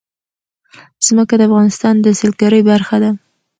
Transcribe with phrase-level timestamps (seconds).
[1.05, 3.11] ځمکه د افغانستان د سیلګرۍ برخه ده.